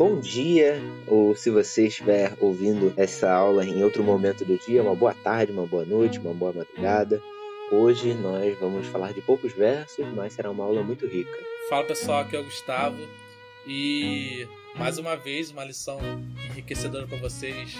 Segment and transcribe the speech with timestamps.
[0.00, 4.94] bom dia, ou se você estiver ouvindo essa aula em outro momento do dia, uma
[4.94, 7.22] boa tarde, uma boa noite, uma boa madrugada.
[7.70, 11.38] Hoje nós vamos falar de poucos versos, mas será uma aula muito rica.
[11.68, 12.96] Fala pessoal, aqui é o Gustavo
[13.66, 16.00] e mais uma vez uma lição
[16.50, 17.76] enriquecedora para vocês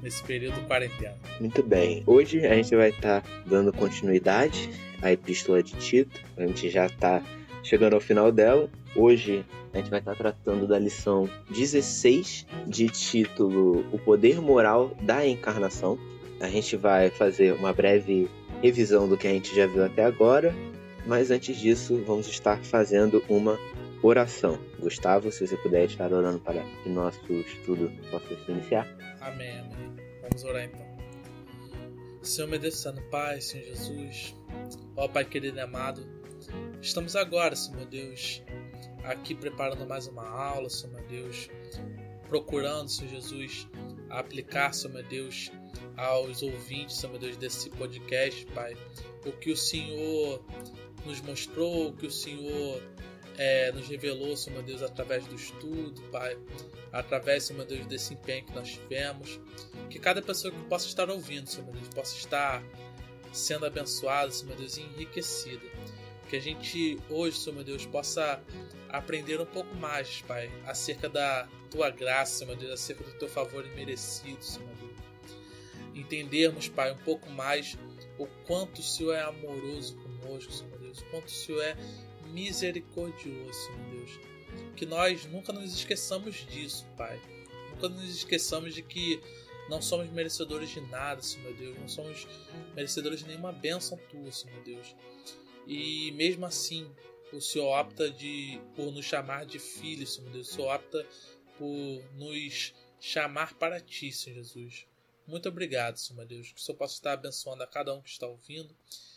[0.00, 1.16] nesse período quarentena.
[1.40, 4.70] Muito bem, hoje a gente vai estar tá dando continuidade
[5.02, 7.20] à Epístola de Tito, a gente já está
[7.64, 8.70] chegando ao final dela.
[8.96, 15.26] Hoje a gente vai estar tratando da lição 16 de título O Poder Moral da
[15.26, 15.98] Encarnação.
[16.40, 18.30] A gente vai fazer uma breve
[18.62, 20.54] revisão do que a gente já viu até agora,
[21.06, 23.58] mas antes disso vamos estar fazendo uma
[24.00, 24.58] oração.
[24.78, 28.86] Gustavo, se você puder estar orando para que nosso estudo possa se iniciar.
[29.20, 29.96] Amém, amém.
[30.22, 30.84] Vamos orar então.
[32.22, 34.34] Senhor meu Deus, Santo Pai, Senhor Jesus,
[34.96, 36.06] ó Pai querido e amado,
[36.80, 38.42] estamos agora, Senhor meu Deus,
[39.04, 41.48] aqui preparando mais uma aula, Senhor meu Deus,
[42.28, 43.68] procurando, Senhor Jesus,
[44.10, 45.50] aplicar, Senhor meu Deus,
[45.96, 48.76] aos ouvintes, Senhor meu Deus, desse podcast, Pai,
[49.26, 50.44] o que o Senhor
[51.04, 52.82] nos mostrou, o que o Senhor
[53.36, 56.36] é, nos revelou, Senhor meu Deus, através do estudo, Pai,
[56.92, 59.40] através, Senhor meu Deus, desse empenho que nós tivemos,
[59.90, 62.62] que cada pessoa que possa estar ouvindo, Senhor meu Deus, possa estar
[63.32, 65.62] sendo abençoada, Senhor meu Deus, e enriquecida.
[66.28, 68.42] Que a gente hoje, Senhor meu Deus, possa
[68.88, 73.64] aprender um pouco mais, Pai, acerca da tua graça, meu Deus, acerca do teu favor
[73.66, 74.94] imerecido, Senhor meu Deus.
[75.94, 77.76] Entendermos, Pai, um pouco mais
[78.18, 81.76] o quanto o Senhor é amoroso conosco, Senhor meu Deus, o quanto o Senhor é
[82.32, 84.20] misericordioso, Senhor Deus.
[84.76, 87.20] Que nós nunca nos esqueçamos disso, Pai.
[87.70, 89.20] Nunca nos esqueçamos de que
[89.68, 91.78] não somos merecedores de nada, Senhor Deus.
[91.78, 92.26] Não somos
[92.74, 94.94] merecedores de nenhuma bênção tua, Senhor Deus.
[95.66, 96.90] E mesmo assim,
[97.32, 100.48] o Senhor opta de, por nos chamar de filhos, Senhor Deus.
[100.48, 101.06] O Senhor opta
[101.58, 104.86] por nos chamar para ti, Senhor Jesus.
[105.26, 106.52] Muito obrigado, Senhor Deus.
[106.52, 108.74] Que o Senhor possa estar abençoando a cada um que está ouvindo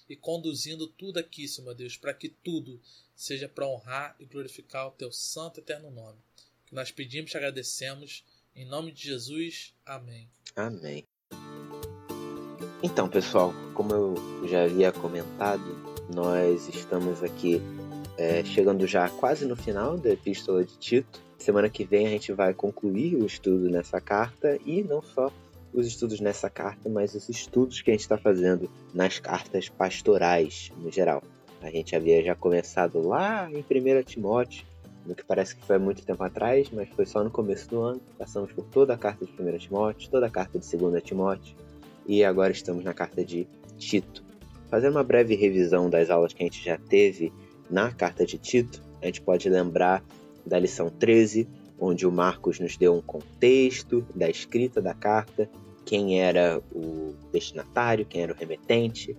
[0.09, 2.79] e conduzindo tudo aqui, Senhor Deus, para que tudo
[3.15, 6.17] seja para honrar e glorificar o teu santo e eterno nome.
[6.65, 8.23] Que nós pedimos e agradecemos.
[8.55, 9.73] Em nome de Jesus.
[9.85, 10.29] Amém.
[10.55, 11.03] Amém.
[12.81, 17.61] Então, pessoal, como eu já havia comentado, nós estamos aqui
[18.17, 21.21] é, chegando já quase no final da Epístola de Tito.
[21.37, 25.31] Semana que vem a gente vai concluir o estudo nessa carta e não só
[25.73, 30.71] os estudos nessa carta, mas os estudos que a gente está fazendo nas cartas pastorais
[30.77, 31.21] no geral.
[31.61, 34.65] A gente havia já começado lá em 1 Timóteo,
[35.05, 38.01] no que parece que foi muito tempo atrás, mas foi só no começo do ano.
[38.17, 41.55] Passamos por toda a carta de 1 Timóteo, toda a carta de 2 Timóteo
[42.07, 43.45] e agora estamos na carta de
[43.77, 44.23] Tito.
[44.69, 47.31] Fazendo uma breve revisão das aulas que a gente já teve
[47.69, 50.03] na carta de Tito, a gente pode lembrar
[50.45, 51.47] da lição 13,
[51.79, 55.49] onde o Marcos nos deu um contexto da escrita da carta,
[55.85, 59.11] quem era o destinatário, quem era o remetente,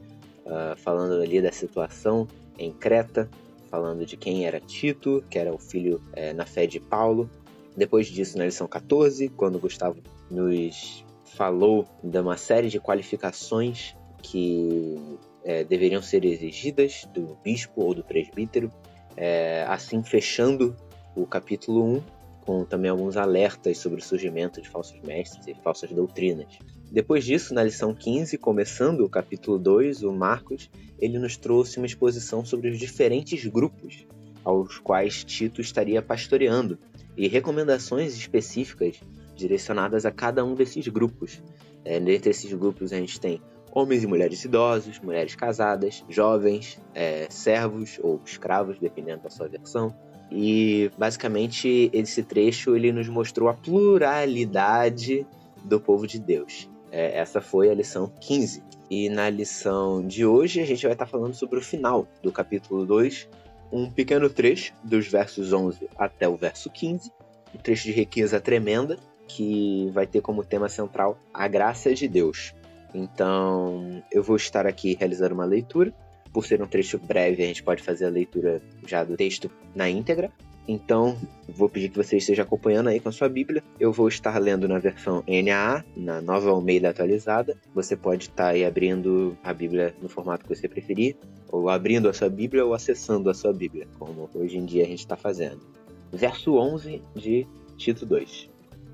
[0.44, 2.26] uh, falando ali da situação
[2.58, 3.30] em Creta,
[3.70, 7.30] falando de quem era Tito, que era o filho é, na fé de Paulo.
[7.76, 9.98] Depois disso, na lição 14, quando Gustavo
[10.30, 14.96] nos falou de uma série de qualificações que
[15.44, 18.70] é, deveriam ser exigidas do bispo ou do presbítero,
[19.16, 20.76] é, assim fechando
[21.14, 22.18] o capítulo 1
[22.48, 26.58] com também alguns alertas sobre o surgimento de falsos mestres e falsas doutrinas.
[26.90, 31.84] Depois disso, na lição 15, começando o capítulo 2, o Marcos, ele nos trouxe uma
[31.84, 34.06] exposição sobre os diferentes grupos
[34.42, 36.78] aos quais Tito estaria pastoreando
[37.18, 38.98] e recomendações específicas
[39.36, 41.42] direcionadas a cada um desses grupos.
[41.84, 43.42] É, dentre esses grupos a gente tem
[43.72, 49.94] homens e mulheres idosos, mulheres casadas, jovens, é, servos ou escravos, dependendo da sua versão,
[50.30, 55.26] e basicamente esse trecho ele nos mostrou a pluralidade
[55.64, 56.68] do povo de Deus.
[56.90, 58.62] É, essa foi a lição 15.
[58.90, 62.86] E na lição de hoje a gente vai estar falando sobre o final do capítulo
[62.86, 63.28] 2,
[63.70, 67.12] um pequeno trecho dos versos 11 até o verso 15,
[67.54, 72.54] um trecho de riqueza tremenda que vai ter como tema central a graça de Deus.
[72.94, 75.92] Então eu vou estar aqui realizando uma leitura
[76.32, 79.88] por ser um trecho breve, a gente pode fazer a leitura já do texto na
[79.88, 80.30] íntegra.
[80.68, 81.16] Então,
[81.48, 83.62] vou pedir que você esteja acompanhando aí com a sua Bíblia.
[83.80, 87.56] Eu vou estar lendo na versão NAA, na nova Almeida atualizada.
[87.74, 91.16] Você pode estar aí abrindo a Bíblia no formato que você preferir,
[91.50, 94.86] ou abrindo a sua Bíblia ou acessando a sua Bíblia, como hoje em dia a
[94.86, 95.60] gente está fazendo.
[96.12, 97.46] Verso 11 de
[97.78, 98.50] Tito 2.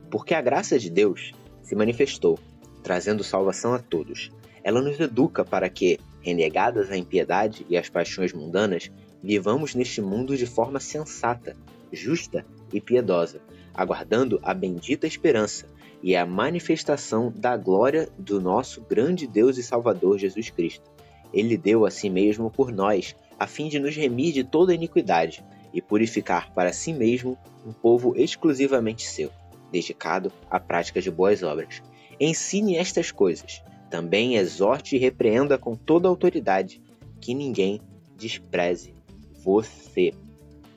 [0.08, 2.38] Porque a graça de Deus se manifestou,
[2.84, 4.30] trazendo salvação a todos.
[4.62, 8.92] Ela nos educa para que, renegadas a impiedade e as paixões mundanas,
[9.22, 11.56] vivamos neste mundo de forma sensata,
[11.90, 13.40] justa e piedosa,
[13.72, 15.66] aguardando a bendita esperança
[16.02, 20.90] e a manifestação da glória do nosso grande Deus e Salvador Jesus Cristo.
[21.32, 25.42] Ele deu a si mesmo por nós, a fim de nos remir de toda iniquidade
[25.72, 29.30] e purificar para si mesmo um povo exclusivamente seu,
[29.72, 31.82] dedicado à prática de boas obras.
[32.20, 33.62] Ensine estas coisas.
[33.90, 36.82] Também exorte e repreenda com toda autoridade,
[37.20, 37.80] que ninguém
[38.16, 38.94] despreze
[39.42, 40.12] você.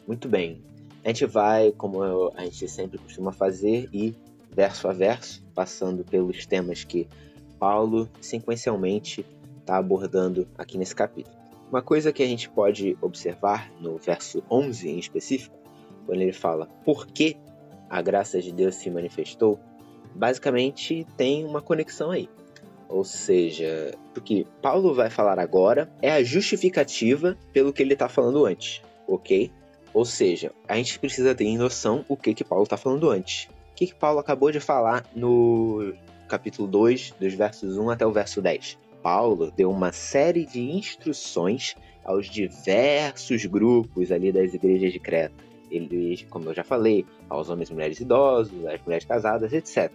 [0.08, 0.62] Muito bem.
[1.04, 2.04] A gente vai, como
[2.36, 4.14] a gente sempre costuma fazer, e
[4.52, 7.08] verso a verso, passando pelos temas que
[7.60, 9.26] Paulo sequencialmente
[9.60, 11.36] está abordando aqui nesse capítulo.
[11.70, 15.56] Uma coisa que a gente pode observar no verso 11 em específico,
[16.06, 17.36] quando ele fala por que
[17.90, 19.60] a graça de Deus se manifestou,
[20.18, 22.30] basicamente tem uma conexão aí.
[22.90, 28.08] Ou seja, o que Paulo vai falar agora é a justificativa pelo que ele está
[28.08, 29.52] falando antes, ok?
[29.94, 33.50] Ou seja, a gente precisa ter em noção o que, que Paulo está falando antes.
[33.72, 35.94] O que, que Paulo acabou de falar no
[36.28, 38.78] capítulo 2, dos versos 1 até o verso 10.
[39.02, 45.47] Paulo deu uma série de instruções aos diversos grupos ali das igrejas de Creta.
[45.70, 49.92] Ele, como eu já falei, aos homens e mulheres idosos, às mulheres casadas, etc.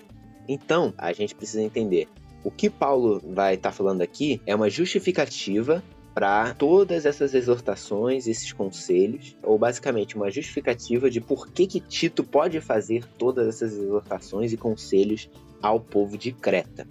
[0.49, 2.09] Então, a gente precisa entender
[2.45, 5.83] o que Paulo vai estar tá falando aqui é uma justificativa
[6.15, 12.23] para todas essas exortações, esses conselhos, ou basicamente uma justificativa de por que, que Tito
[12.23, 15.31] pode fazer todas essas exortações e conselhos
[15.63, 16.87] ao povo de Creta.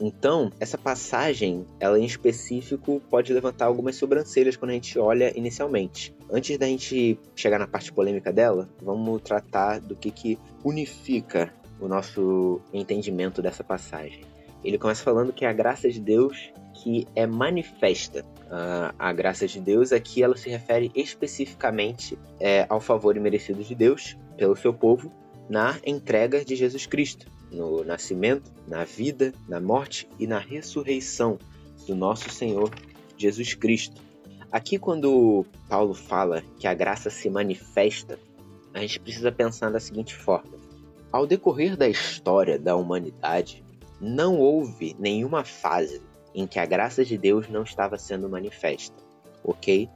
[0.00, 6.14] Então, essa passagem, ela em específico pode levantar algumas sobrancelhas quando a gente olha inicialmente.
[6.30, 11.86] Antes da gente chegar na parte polêmica dela, vamos tratar do que, que unifica o
[11.86, 14.22] nosso entendimento dessa passagem.
[14.64, 18.24] Ele começa falando que a graça de Deus que é manifesta.
[18.46, 23.74] Uh, a graça de Deus aqui ela se refere especificamente é, ao favor imerecido de
[23.74, 25.12] Deus pelo seu povo
[25.48, 31.38] na entrega de Jesus Cristo no nascimento, na vida, na morte e na ressurreição
[31.86, 32.70] do nosso Senhor
[33.16, 34.00] Jesus Cristo.
[34.50, 38.18] Aqui, quando Paulo fala que a graça se manifesta,
[38.74, 40.58] a gente precisa pensar da seguinte forma:
[41.12, 43.62] ao decorrer da história da humanidade,
[44.00, 46.00] não houve nenhuma fase
[46.34, 48.96] em que a graça de Deus não estava sendo manifesta,
[49.44, 49.88] ok?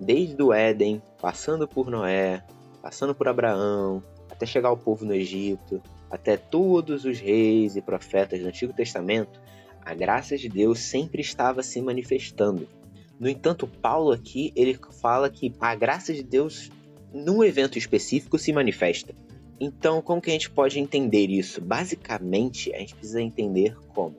[0.00, 2.42] Desde o Éden, passando por Noé,
[2.80, 5.80] passando por Abraão, até chegar ao povo no Egito,
[6.12, 9.40] até todos os reis e profetas do Antigo Testamento,
[9.82, 12.68] a graça de Deus sempre estava se manifestando.
[13.18, 16.70] No entanto, Paulo aqui ele fala que a graça de Deus
[17.14, 19.14] num evento específico se manifesta.
[19.58, 21.60] Então, como que a gente pode entender isso?
[21.62, 24.16] Basicamente, a gente precisa entender como.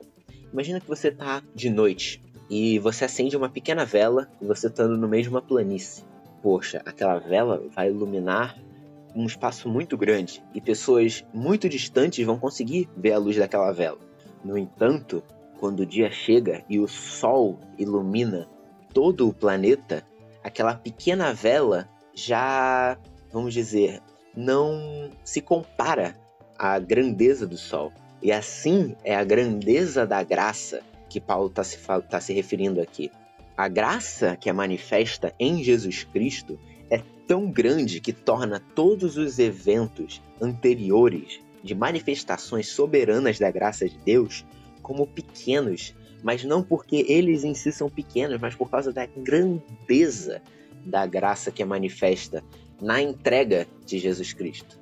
[0.52, 2.20] Imagina que você está de noite
[2.50, 6.02] e você acende uma pequena vela e você está no meio de uma planície.
[6.42, 8.58] Poxa, aquela vela vai iluminar
[9.14, 13.98] um espaço muito grande e pessoas muito distantes vão conseguir ver a luz daquela vela.
[14.44, 15.22] No entanto,
[15.58, 18.48] quando o dia chega e o sol ilumina
[18.92, 20.04] todo o planeta,
[20.42, 22.98] aquela pequena vela já,
[23.32, 24.00] vamos dizer,
[24.36, 26.14] não se compara
[26.58, 27.92] à grandeza do sol.
[28.22, 31.78] E assim é a grandeza da graça que Paulo está se,
[32.08, 33.10] tá se referindo aqui.
[33.56, 36.58] A graça que é manifesta em Jesus Cristo
[37.26, 44.44] tão grande que torna todos os eventos anteriores de manifestações soberanas da graça de Deus
[44.82, 50.42] como pequenos, mas não porque eles em si são pequenos, mas por causa da grandeza
[50.84, 52.44] da graça que é manifesta
[52.80, 54.78] na entrega de Jesus Cristo.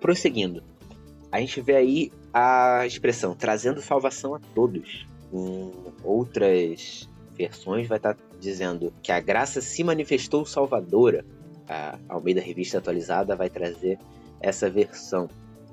[0.00, 0.62] Prosseguindo,
[1.32, 5.06] a gente vê aí a expressão trazendo salvação a todos.
[5.32, 5.72] Em
[6.04, 11.24] outras versões vai estar dizendo que a graça se manifestou salvadora
[11.70, 13.96] a Almeida Revista Atualizada vai trazer
[14.40, 15.28] essa versão.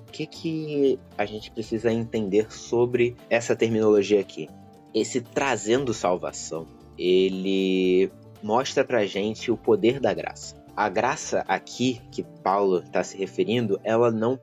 [0.07, 4.47] O que, que a gente precisa entender sobre essa terminologia aqui?
[4.93, 8.11] Esse trazendo salvação, ele
[8.43, 10.55] mostra pra gente o poder da graça.
[10.75, 14.39] A graça aqui que Paulo está se referindo, ela não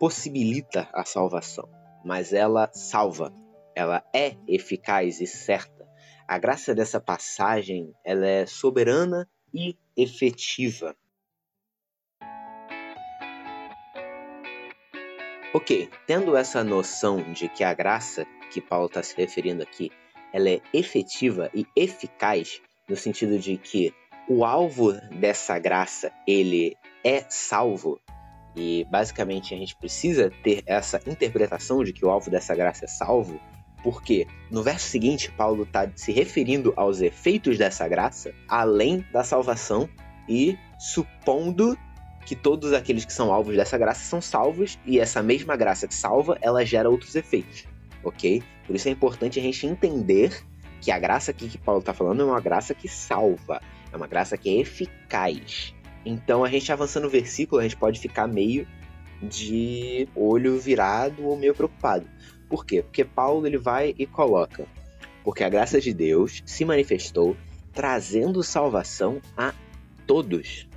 [0.00, 1.68] possibilita a salvação,
[2.04, 3.32] mas ela salva.
[3.76, 5.86] Ela é eficaz e certa.
[6.26, 10.94] A graça dessa passagem, ela é soberana e efetiva.
[15.54, 19.90] Ok, tendo essa noção de que a graça que Paulo está se referindo aqui,
[20.32, 23.94] ela é efetiva e eficaz no sentido de que
[24.28, 27.98] o alvo dessa graça ele é salvo
[28.56, 32.88] e basicamente a gente precisa ter essa interpretação de que o alvo dessa graça é
[32.88, 33.40] salvo
[33.86, 39.88] porque no verso seguinte, Paulo está se referindo aos efeitos dessa graça, além da salvação,
[40.28, 41.78] e supondo
[42.24, 45.94] que todos aqueles que são alvos dessa graça são salvos e essa mesma graça que
[45.94, 47.64] salva, ela gera outros efeitos,
[48.02, 48.42] ok?
[48.66, 50.44] Por isso é importante a gente entender
[50.80, 53.62] que a graça aqui que Paulo está falando é uma graça que salva,
[53.92, 55.72] é uma graça que é eficaz.
[56.04, 58.66] Então a gente avançando no versículo, a gente pode ficar meio
[59.22, 62.04] de olho virado ou meio preocupado.
[62.48, 62.82] Por quê?
[62.82, 64.66] Porque Paulo ele vai e coloca:
[65.24, 67.36] porque a graça de Deus se manifestou
[67.72, 69.52] trazendo salvação a
[70.06, 70.68] todos.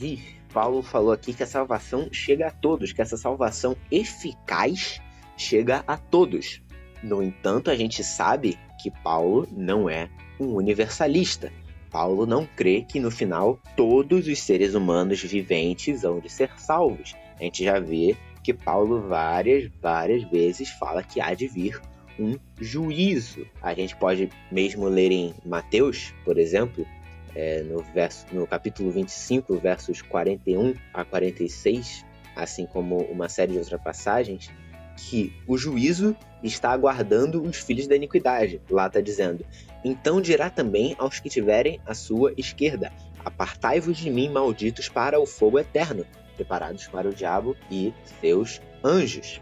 [0.00, 0.20] E
[0.52, 5.00] Paulo falou aqui que a salvação chega a todos, que essa salvação eficaz
[5.36, 6.62] chega a todos.
[7.02, 11.52] No entanto, a gente sabe que Paulo não é um universalista.
[11.90, 17.14] Paulo não crê que no final todos os seres humanos viventes hão de ser salvos.
[17.38, 18.16] A gente já vê
[18.46, 21.80] que Paulo várias, várias vezes fala que há de vir
[22.16, 23.44] um juízo.
[23.60, 26.86] A gente pode mesmo ler em Mateus, por exemplo,
[27.34, 33.58] é, no, verso, no capítulo 25, versos 41 a 46, assim como uma série de
[33.58, 34.48] outras passagens,
[34.96, 38.60] que o juízo está aguardando os filhos da iniquidade.
[38.70, 39.44] Lá está dizendo:
[39.84, 42.92] Então dirá também aos que tiverem a sua esquerda:
[43.24, 49.40] Apartai-vos de mim, malditos, para o fogo eterno, preparados para o diabo e seus anjos.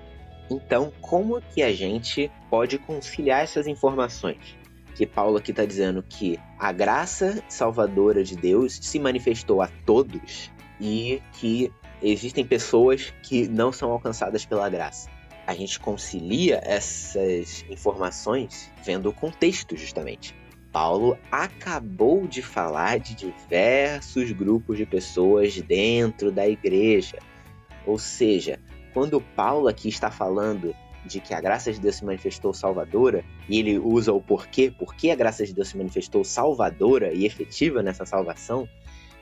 [0.51, 4.57] Então, como que a gente pode conciliar essas informações?
[4.95, 10.53] Que Paulo aqui está dizendo que a graça salvadora de Deus se manifestou a todos
[10.81, 15.11] e que existem pessoas que não são alcançadas pela graça.
[15.47, 20.35] A gente concilia essas informações vendo o contexto, justamente.
[20.75, 27.21] Paulo acabou de falar de diversos grupos de pessoas dentro da igreja.
[27.87, 28.59] Ou seja,
[28.93, 30.75] quando Paulo aqui está falando
[31.07, 35.11] de que a graça de Deus se manifestou salvadora, e ele usa o porquê, porque
[35.11, 38.69] a graça de Deus se manifestou salvadora e efetiva nessa salvação,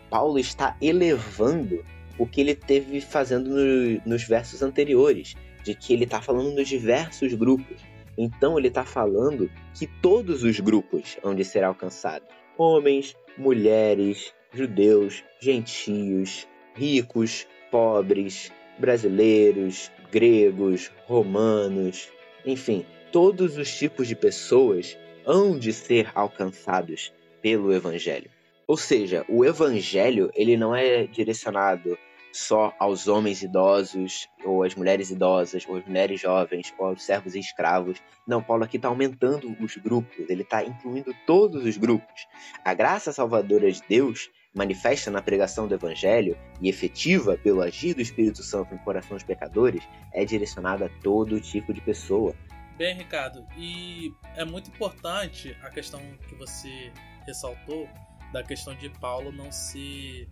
[0.09, 1.85] Paulo está elevando
[2.17, 6.67] o que ele teve fazendo no, nos versos anteriores, de que ele está falando nos
[6.67, 7.92] diversos grupos.
[8.23, 15.25] Então ele está falando que todos os grupos hão de ser alcançados: homens, mulheres, judeus,
[15.41, 22.09] gentios, ricos, pobres, brasileiros, gregos, romanos,
[22.47, 28.31] enfim, todos os tipos de pessoas hão de ser alcançados pelo evangelho.
[28.69, 31.99] Ou seja, o evangelho ele não é direcionado
[32.33, 37.35] só aos homens idosos, ou às mulheres idosas, ou às mulheres jovens, ou aos servos
[37.35, 38.03] e escravos.
[38.27, 42.27] Não, Paulo aqui está aumentando os grupos, ele está incluindo todos os grupos.
[42.65, 48.03] A graça salvadora de Deus manifesta na pregação do Evangelho e efetiva pelo agir do
[48.03, 52.35] Espírito Santo no coração dos pecadores é direcionada a todo tipo de pessoa.
[52.77, 56.91] Bem, Ricardo, e é muito importante a questão que você
[57.27, 57.89] ressaltou
[58.33, 60.27] da questão de Paulo não ser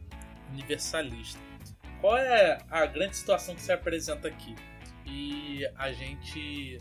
[0.51, 1.50] universalista.
[2.01, 4.55] Qual é a grande situação que se apresenta aqui?
[5.05, 6.79] E a gente,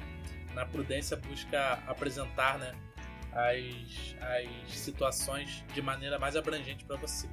[0.54, 2.74] na prudência, busca apresentar né,
[3.34, 7.32] as, as situações de maneira mais abrangente para vocês.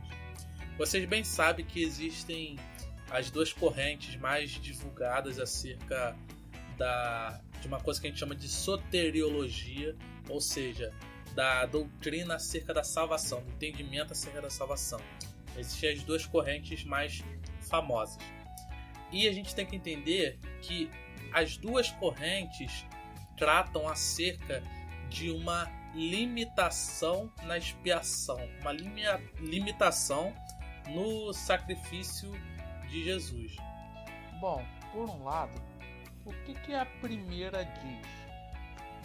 [0.76, 2.58] Vocês bem sabem que existem
[3.10, 6.16] as duas correntes mais divulgadas acerca
[6.76, 9.94] da, de uma coisa que a gente chama de soteriologia,
[10.28, 10.92] ou seja,
[11.34, 15.00] da doutrina acerca da salvação, do entendimento acerca da salvação.
[15.56, 17.24] Existem as duas correntes mais
[17.68, 18.18] famosas.
[19.12, 20.90] E a gente tem que entender que
[21.32, 22.84] as duas correntes
[23.36, 24.62] tratam acerca
[25.08, 30.34] de uma limitação na expiação, uma limitação
[30.88, 32.32] no sacrifício
[32.88, 33.56] de Jesus.
[34.40, 35.60] Bom, por um lado,
[36.24, 38.06] o que, que a primeira diz?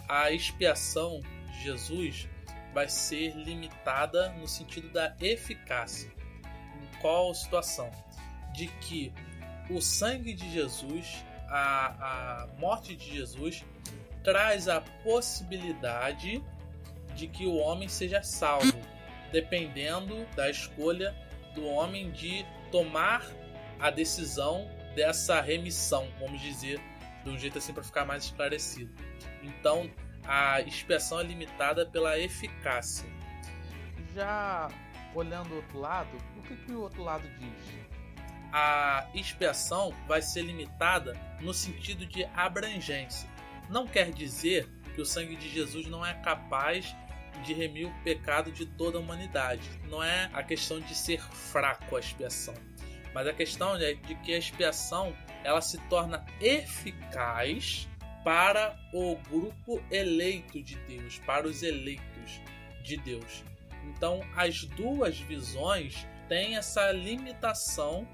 [0.08, 2.28] A expiação de Jesus
[2.74, 6.10] vai ser limitada no sentido da eficácia.
[6.44, 7.90] Em qual situação?
[8.54, 9.12] De que
[9.70, 13.64] o sangue de Jesus, a, a morte de Jesus,
[14.22, 16.42] traz a possibilidade
[17.14, 18.78] de que o homem seja salvo,
[19.30, 21.14] dependendo da escolha
[21.54, 23.26] do homem de tomar
[23.78, 26.80] a decisão dessa remissão, vamos dizer,
[27.24, 28.92] de um jeito assim para ficar mais esclarecido.
[29.42, 29.90] Então,
[30.24, 33.08] a expiação é limitada pela eficácia.
[34.14, 34.68] Já
[35.14, 37.91] olhando o outro lado, o que, que o outro lado diz?
[38.52, 43.28] A expiação vai ser limitada no sentido de abrangência.
[43.70, 46.94] Não quer dizer que o sangue de Jesus não é capaz
[47.44, 49.62] de remir o pecado de toda a humanidade.
[49.88, 52.54] Não é a questão de ser fraco a expiação,
[53.14, 57.88] mas a questão é de que a expiação ela se torna eficaz
[58.22, 62.40] para o grupo eleito de Deus, para os eleitos
[62.82, 63.42] de Deus.
[63.84, 68.06] Então, as duas visões têm essa limitação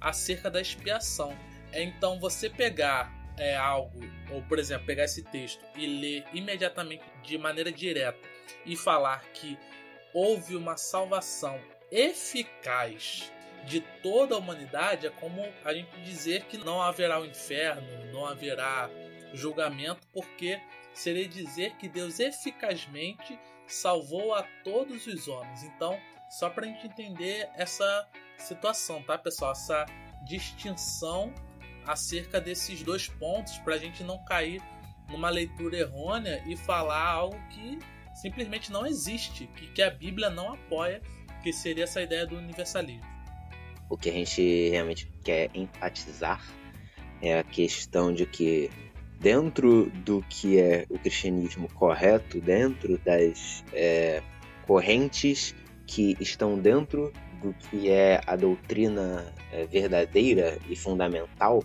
[0.00, 1.36] acerca da expiação.
[1.72, 7.38] Então, você pegar é, algo, ou por exemplo, pegar esse texto e ler imediatamente de
[7.38, 8.18] maneira direta
[8.66, 9.58] e falar que
[10.12, 13.32] houve uma salvação eficaz
[13.64, 18.26] de toda a humanidade, é como a gente dizer que não haverá o inferno, não
[18.26, 18.90] haverá
[19.34, 20.60] julgamento, porque
[20.92, 25.62] seria dizer que Deus eficazmente salvou a todos os homens.
[25.62, 25.98] Então,
[26.30, 28.08] só para a gente entender essa
[28.38, 29.50] situação, tá, pessoal?
[29.52, 29.84] Essa
[30.24, 31.34] distinção
[31.84, 34.62] acerca desses dois pontos, para a gente não cair
[35.10, 37.78] numa leitura errônea e falar algo que
[38.14, 41.02] simplesmente não existe, que, que a Bíblia não apoia,
[41.42, 43.08] que seria essa ideia do universalismo.
[43.88, 46.44] O que a gente realmente quer enfatizar
[47.20, 48.70] é a questão de que
[49.18, 54.22] dentro do que é o cristianismo correto, dentro das é,
[54.64, 55.54] correntes
[55.90, 61.64] que estão dentro do que é a doutrina é, verdadeira e fundamental,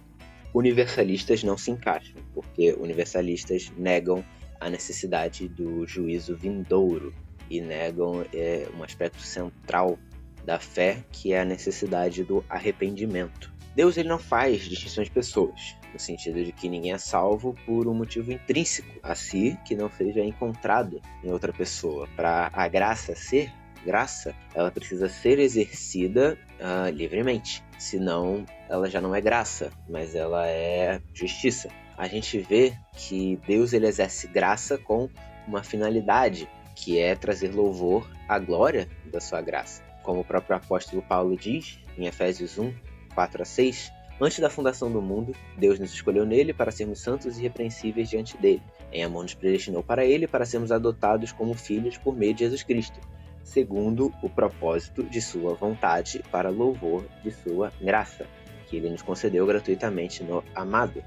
[0.52, 4.26] universalistas não se encaixam, porque universalistas negam
[4.60, 7.14] a necessidade do juízo vindouro
[7.52, 10.00] e negam é, um aspecto central
[10.44, 13.54] da fé, que é a necessidade do arrependimento.
[13.76, 17.88] Deus ele não faz distinção de pessoas, no sentido de que ninguém é salvo por
[17.88, 22.08] um motivo intrínseco a si que não seja encontrado em outra pessoa.
[22.16, 23.52] Para a graça ser
[23.86, 27.64] graça, ela precisa ser exercida uh, livremente.
[27.78, 31.70] Senão, ela já não é graça, mas ela é justiça.
[31.98, 35.10] A gente vê que Deus ele exerce graça com
[35.48, 39.84] uma finalidade, que é trazer louvor à glória da sua graça.
[40.04, 42.74] Como o próprio apóstolo Paulo diz em Efésios 1,
[43.14, 47.36] 4 a 6, Antes da fundação do mundo, Deus nos escolheu nele para sermos santos
[47.36, 48.62] e irrepreensíveis diante dele.
[48.92, 52.64] Em amor nos predestinou para ele para sermos adotados como filhos por meio de Jesus
[52.64, 52.98] Cristo,
[53.46, 58.26] segundo o propósito de sua vontade, para louvor de sua graça,
[58.68, 61.02] que ele nos concedeu gratuitamente no amado.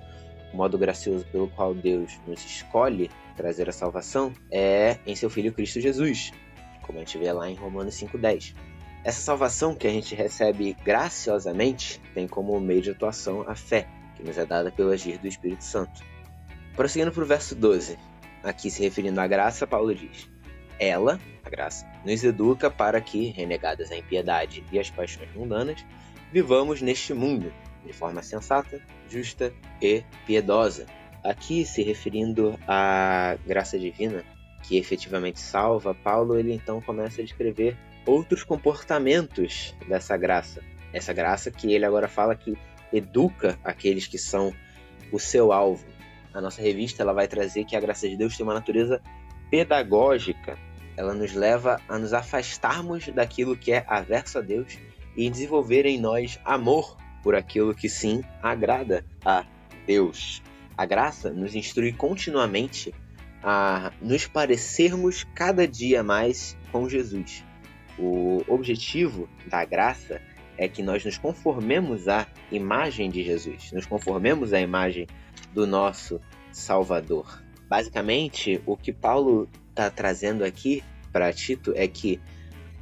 [0.55, 5.53] O modo gracioso pelo qual Deus nos escolhe trazer a salvação é em seu Filho
[5.53, 6.33] Cristo Jesus,
[6.83, 8.55] como a gente vê lá em Romanos 5,10.
[9.05, 13.87] Essa salvação que a gente recebe graciosamente tem como meio de atuação a fé,
[14.17, 16.03] que nos é dada pelo agir do Espírito Santo.
[16.75, 17.99] Prosseguindo para o verso 12,
[18.43, 20.29] aqui se referindo à graça, Paulo diz:
[20.79, 25.85] Ela, a graça, nos educa para que, renegadas a impiedade e as paixões mundanas,
[26.33, 27.53] vivamos neste mundo
[27.85, 30.87] de forma sensata, justa e piedosa.
[31.25, 34.25] Aqui se referindo à graça divina,
[34.63, 40.63] que efetivamente salva, Paulo ele então começa a descrever outros comportamentos dessa graça.
[40.93, 42.57] Essa graça que ele agora fala que
[42.93, 44.53] educa aqueles que são
[45.13, 45.87] o seu alvo.
[46.33, 49.01] A nossa revista ela vai trazer que a graça de Deus tem uma natureza
[49.51, 50.59] pedagógica.
[50.99, 54.77] Ela nos leva a nos afastarmos daquilo que é averso a Deus
[55.17, 59.45] e desenvolver em nós amor por aquilo que sim agrada a
[59.87, 60.43] Deus.
[60.77, 62.93] A graça nos instrui continuamente
[63.41, 67.45] a nos parecermos cada dia mais com Jesus.
[67.97, 70.21] O objetivo da graça
[70.57, 75.07] é que nós nos conformemos à imagem de Jesus, nos conformemos à imagem
[75.55, 77.41] do nosso Salvador.
[77.69, 82.21] Basicamente, o que Paulo está trazendo aqui para Tito é que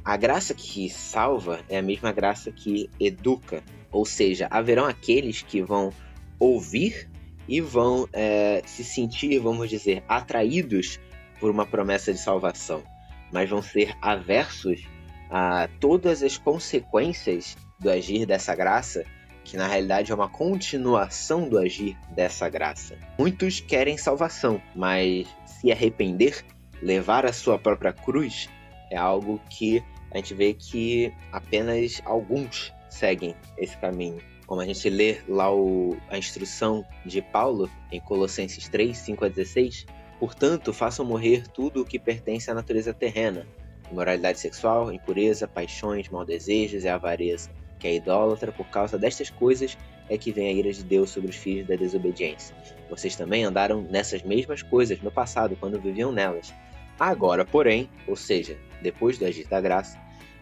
[0.03, 5.61] a graça que salva é a mesma graça que educa, ou seja, haverão aqueles que
[5.61, 5.93] vão
[6.39, 7.09] ouvir
[7.47, 10.99] e vão é, se sentir, vamos dizer, atraídos
[11.39, 12.83] por uma promessa de salvação,
[13.31, 14.81] mas vão ser aversos
[15.29, 19.05] a todas as consequências do agir dessa graça,
[19.43, 22.97] que na realidade é uma continuação do agir dessa graça.
[23.19, 26.43] Muitos querem salvação, mas se arrepender,
[26.81, 28.49] levar a sua própria cruz,
[28.91, 34.21] é algo que a gente vê que apenas alguns seguem esse caminho.
[34.45, 39.27] Como a gente lê lá o, a instrução de Paulo em Colossenses 3, 5 a
[39.27, 39.85] 16,
[40.19, 43.45] portanto, façam morrer tudo o que pertence à natureza terrena
[43.91, 49.77] imoralidade sexual, impureza, paixões, mal desejos e avareza, que é idólatra, por causa destas coisas
[50.09, 52.55] é que vem a ira de Deus sobre os filhos da desobediência.
[52.89, 56.53] Vocês também andaram nessas mesmas coisas no passado, quando viviam nelas.
[56.99, 59.99] Agora, porém, ou seja, depois da graça,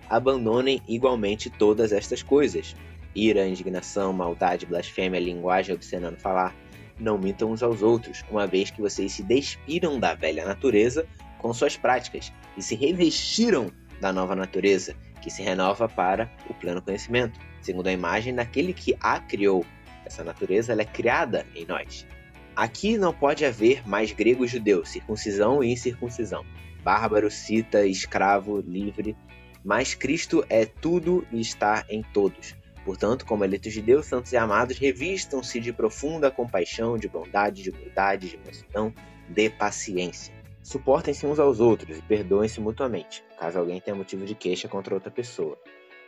[0.10, 2.76] abandonem igualmente todas estas coisas:
[3.16, 6.56] ira, indignação, maldade, blasfêmia, linguagem obscena no falar.
[6.98, 11.06] Não mintam uns aos outros, uma vez que vocês se despiram da velha natureza
[11.40, 16.82] com suas práticas e se revestiram da nova natureza, que se renova para o pleno
[16.82, 19.66] conhecimento, segundo a imagem daquele que a criou.
[20.06, 22.08] Essa natureza é criada em nós.
[22.56, 26.46] Aqui não pode haver mais grego e judeu, circuncisão e incircuncisão,
[26.84, 29.16] bárbaro, cita, escravo, livre,
[29.64, 32.56] mas Cristo é tudo e está em todos.
[32.86, 37.72] Portanto, como eleitos de Deus, santos e amados, revistam-se de profunda compaixão, de bondade, de
[37.72, 38.94] humildade, de mansidão,
[39.28, 40.34] de paciência.
[40.64, 45.12] Suportem-se uns aos outros e perdoem-se mutuamente, caso alguém tenha motivo de queixa contra outra
[45.12, 45.60] pessoa.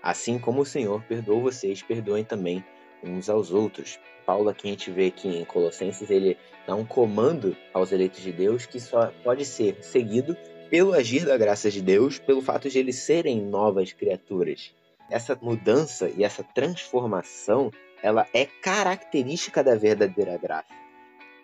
[0.01, 2.63] Assim como o Senhor perdoou vocês, perdoem também
[3.03, 3.99] uns aos outros.
[4.25, 8.31] Paulo aqui a gente vê que em Colossenses ele dá um comando aos eleitos de
[8.31, 10.35] Deus que só pode ser seguido
[10.69, 14.73] pelo agir da graça de Deus, pelo fato de eles serem novas criaturas.
[15.09, 17.71] Essa mudança e essa transformação,
[18.03, 20.67] ela é característica da verdadeira graça.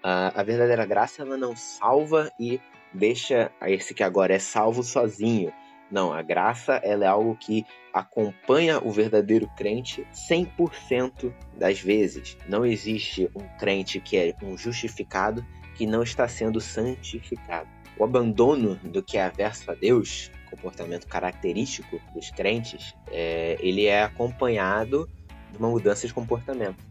[0.04, 2.60] A, verdadeira graça ela não salva e
[2.94, 5.54] deixa esse que agora é salvo sozinho.
[5.94, 12.36] Não, a graça ela é algo que acompanha o verdadeiro crente 100% das vezes.
[12.50, 17.70] Não existe um crente que é um justificado que não está sendo santificado.
[17.96, 24.02] O abandono do que é averso a Deus, comportamento característico dos crentes, é, ele é
[24.02, 25.08] acompanhado
[25.52, 26.84] de uma mudança de comportamento.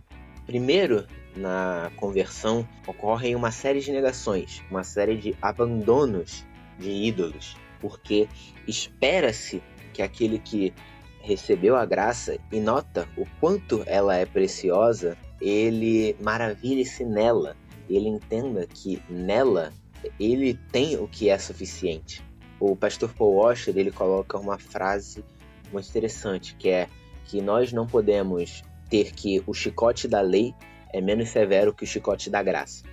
[0.46, 6.46] Primeiro, na conversão, ocorrem uma série de negações, uma série de abandonos
[6.78, 8.26] de ídolos, porque
[8.66, 10.72] espera-se que aquele que
[11.20, 17.56] recebeu a graça e nota o quanto ela é preciosa, ele maravilhe-se nela,
[17.90, 19.72] ele entenda que nela
[20.18, 22.24] ele tem o que é suficiente.
[22.58, 25.24] O pastor Paul Washer ele coloca uma frase
[25.72, 26.88] muito interessante que é
[27.24, 30.54] que nós não podemos ter que o chicote da lei
[30.92, 32.84] é menos severo que o chicote da graça.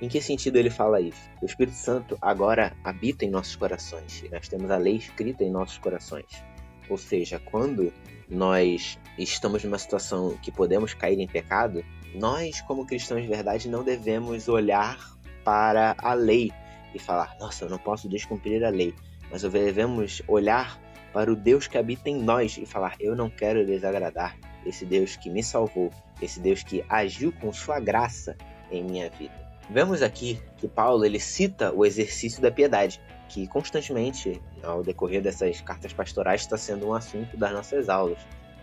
[0.00, 1.30] Em que sentido ele fala isso?
[1.40, 4.22] O Espírito Santo agora habita em nossos corações.
[4.30, 6.44] Nós temos a lei escrita em nossos corações.
[6.88, 7.92] Ou seja, quando
[8.28, 11.82] nós estamos numa situação que podemos cair em pecado,
[12.14, 14.98] nós, como cristãos de verdade, não devemos olhar
[15.42, 16.52] para a lei
[16.94, 18.94] e falar: nossa, eu não posso descumprir a lei.
[19.30, 20.78] Mas devemos olhar
[21.12, 25.16] para o Deus que habita em nós e falar: eu não quero desagradar esse Deus
[25.16, 28.36] que me salvou, esse Deus que agiu com sua graça
[28.70, 29.45] em minha vida.
[29.68, 35.60] Vemos aqui que Paulo ele cita o exercício da piedade, que constantemente, ao decorrer dessas
[35.60, 38.18] cartas pastorais, está sendo um assunto das nossas aulas.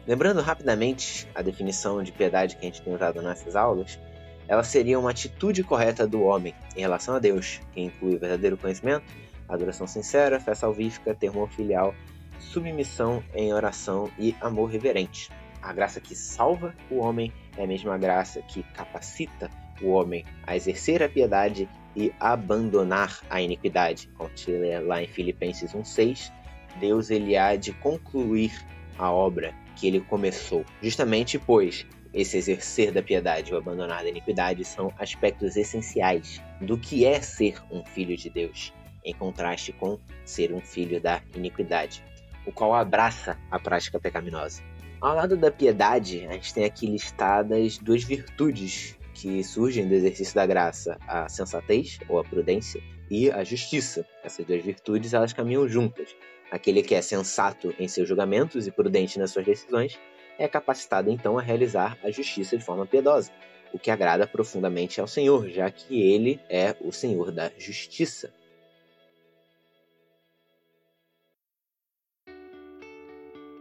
[0.08, 4.00] Lembrando rapidamente a definição de piedade que a gente tem usado nessas aulas,
[4.48, 9.06] ela seria uma atitude correta do homem em relação a Deus, que inclui verdadeiro conhecimento,
[9.48, 11.94] adoração sincera, fé salvífica, termo filial,
[12.40, 15.30] submissão em oração e amor reverente.
[15.62, 19.50] A graça que salva o homem é a mesma graça que capacita
[19.84, 24.10] o homem a exercer a piedade e abandonar a iniquidade.
[24.18, 26.32] Como lê lá em Filipenses 1:6,
[26.80, 28.52] Deus ele há de concluir
[28.98, 30.66] a obra que ele começou.
[30.82, 36.78] Justamente pois esse exercer da piedade e o abandonar da iniquidade são aspectos essenciais do
[36.78, 38.72] que é ser um filho de Deus,
[39.04, 42.04] em contraste com ser um filho da iniquidade,
[42.46, 44.62] o qual abraça a prática pecaminosa.
[45.02, 50.36] Ao lado da piedade, a gente tem aqui listadas duas virtudes que surgem do exercício
[50.36, 54.06] da graça, a sensatez ou a prudência e a justiça.
[54.24, 56.16] Essas duas virtudes elas caminham juntas.
[56.52, 60.00] Aquele que é sensato em seus julgamentos e prudente nas suas decisões
[60.38, 63.32] é capacitado então a realizar a justiça de forma piedosa,
[63.74, 68.32] o que agrada profundamente ao Senhor, já que ele é o Senhor da justiça.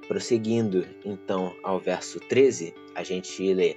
[0.08, 3.76] Prosseguindo então ao verso 13, a gente lê: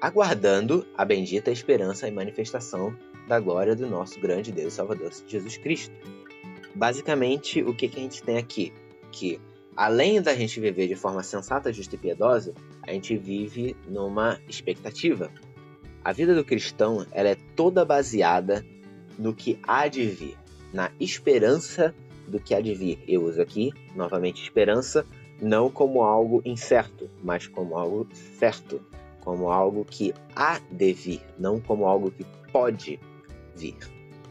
[0.00, 2.94] aguardando a bendita esperança e manifestação
[3.26, 5.94] da glória do nosso grande Deus e Salvador Jesus Cristo.
[6.74, 8.72] Basicamente, o que, que a gente tem aqui?
[9.10, 9.40] Que
[9.76, 15.30] além da gente viver de forma sensata, justa e piedosa, a gente vive numa expectativa.
[16.04, 18.64] A vida do cristão ela é toda baseada
[19.18, 20.36] no que há de vir,
[20.72, 21.94] na esperança
[22.26, 23.02] do que há de vir.
[23.06, 25.04] Eu uso aqui, novamente, esperança,
[25.40, 28.08] não como algo incerto, mas como algo
[28.38, 28.80] certo
[29.28, 32.98] como algo que há de vir, não como algo que pode
[33.54, 33.76] vir.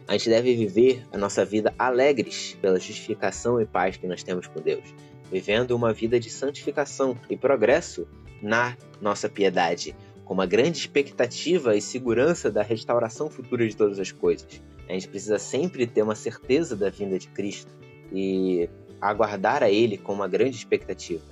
[0.07, 4.47] A gente deve viver a nossa vida alegres pela justificação e paz que nós temos
[4.47, 4.83] com Deus,
[5.31, 8.07] vivendo uma vida de santificação e progresso
[8.41, 14.12] na nossa piedade, com uma grande expectativa e segurança da restauração futura de todas as
[14.12, 14.47] coisas.
[14.89, 17.69] A gente precisa sempre ter uma certeza da vinda de Cristo
[18.12, 18.67] e
[18.99, 21.23] aguardar a Ele com uma grande expectativa.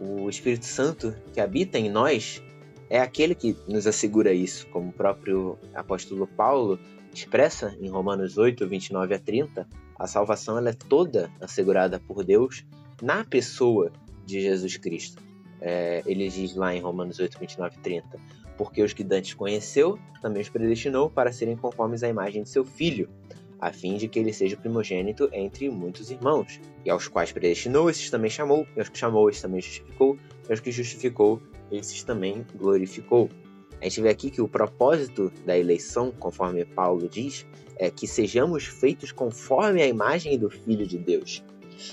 [0.00, 2.42] O Espírito Santo que habita em nós
[2.90, 6.78] é aquele que nos assegura isso, como o próprio apóstolo Paulo
[7.12, 12.64] expressa em Romanos 8, 29 a 30, a salvação ela é toda assegurada por Deus
[13.02, 13.92] na pessoa
[14.24, 15.22] de Jesus Cristo.
[15.60, 18.20] É, ele diz lá em Romanos 8, 29 e 30,
[18.56, 22.64] porque os que Dantes conheceu, também os predestinou para serem conformes à imagem de seu
[22.64, 23.08] filho,
[23.60, 26.60] a fim de que ele seja primogênito entre muitos irmãos.
[26.84, 30.16] E aos quais predestinou, esses também chamou, e aos que chamou, esses também justificou,
[30.48, 33.28] e aos que justificou, esses também glorificou.
[33.80, 38.64] A gente vê aqui que o propósito da eleição, conforme Paulo diz, é que sejamos
[38.64, 41.44] feitos conforme a imagem do Filho de Deus.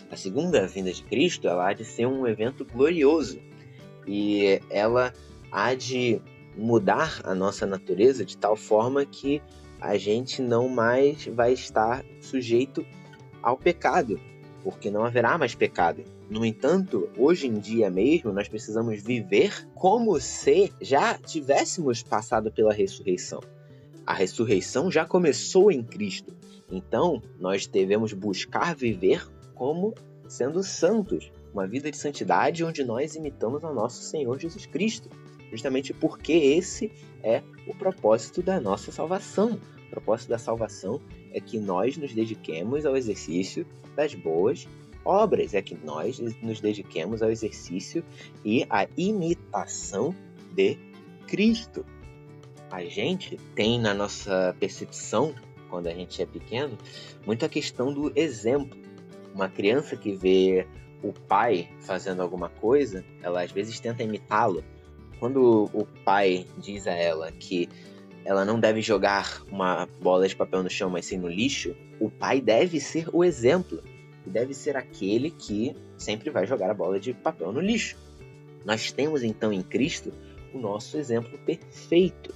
[0.10, 3.40] A segunda vinda de Cristo ela há de ser um evento glorioso
[4.08, 5.14] e ela
[5.52, 6.20] há de
[6.58, 9.42] mudar a nossa natureza de tal forma que
[9.80, 12.84] a gente não mais vai estar sujeito
[13.44, 14.20] ao pecado,
[14.64, 16.04] porque não haverá mais pecado.
[16.30, 22.74] No entanto, hoje em dia mesmo, nós precisamos viver como se já tivéssemos passado pela
[22.74, 23.42] ressurreição.
[24.06, 26.34] A ressurreição já começou em Cristo.
[26.72, 29.94] Então, nós devemos buscar viver como
[30.28, 35.10] sendo santos, uma vida de santidade onde nós imitamos ao nosso Senhor Jesus Cristo.
[35.52, 36.92] Justamente porque esse
[37.24, 39.60] é o propósito da nossa salvação.
[39.88, 41.00] O propósito da salvação
[41.32, 44.68] é que nós nos dediquemos ao exercício das boas
[45.06, 48.04] obras, é que nós nos dediquemos ao exercício
[48.44, 50.14] e à imitação
[50.54, 50.78] de
[51.28, 51.86] Cristo.
[52.72, 55.36] A gente tem na nossa percepção,
[55.70, 56.78] quando a gente é pequeno,
[57.26, 58.78] muito a questão do exemplo.
[59.34, 60.66] Uma criança que vê
[61.04, 64.64] o pai fazendo alguma coisa, ela às vezes tenta imitá-lo.
[65.20, 67.70] Quando o pai diz a ela que
[68.24, 72.10] ela não deve jogar uma bola de papel no chão, mas sim no lixo, o
[72.10, 73.82] pai deve ser o exemplo
[74.30, 77.98] deve ser aquele que sempre vai jogar a bola de papel no lixo.
[78.66, 80.12] Nós temos então em Cristo
[80.54, 82.34] o nosso exemplo perfeito.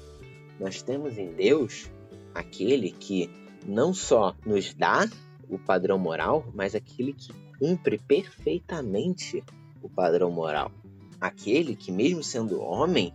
[0.59, 1.89] Nós temos em Deus
[2.33, 3.29] aquele que
[3.65, 5.09] não só nos dá
[5.49, 9.43] o padrão moral, mas aquele que cumpre perfeitamente
[9.81, 10.71] o padrão moral.
[11.19, 13.13] Aquele que, mesmo sendo homem,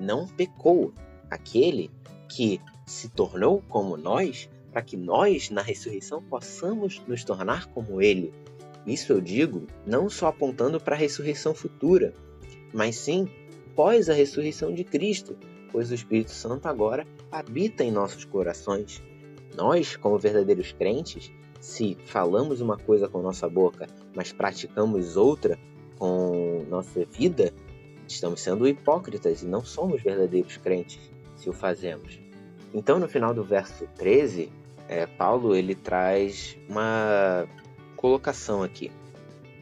[0.00, 0.92] não pecou.
[1.30, 1.90] Aquele
[2.28, 8.32] que se tornou como nós para que nós, na ressurreição, possamos nos tornar como Ele.
[8.86, 12.14] Isso eu digo não só apontando para a ressurreição futura,
[12.72, 13.28] mas sim
[13.76, 15.36] pós a ressurreição de Cristo,
[15.70, 19.02] pois o Espírito Santo agora habita em nossos corações.
[19.56, 21.30] Nós, como verdadeiros crentes,
[21.60, 25.58] se falamos uma coisa com nossa boca, mas praticamos outra
[25.98, 27.52] com nossa vida,
[28.08, 30.98] estamos sendo hipócritas e não somos verdadeiros crentes
[31.36, 32.18] se o fazemos.
[32.74, 34.50] Então, no final do verso 13,
[34.92, 37.46] é, Paulo ele traz uma
[37.96, 38.90] colocação aqui.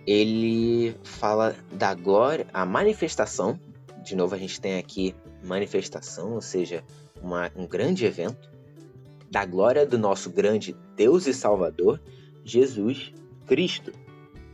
[0.07, 3.61] Ele fala da glória, a manifestação.
[4.03, 5.14] De novo, a gente tem aqui
[5.45, 6.83] manifestação, ou seja,
[7.23, 8.51] uma, um grande evento
[9.31, 12.01] da glória do nosso grande Deus e Salvador,
[12.45, 13.12] Jesus
[13.47, 13.93] Cristo.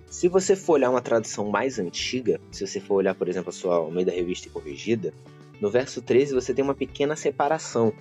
[0.06, 3.52] Se você for olhar uma tradução mais antiga, se você for olhar, por exemplo, a
[3.52, 5.14] sua Almeida Revista e Corrigida,
[5.60, 7.92] no verso 13 você tem uma pequena separação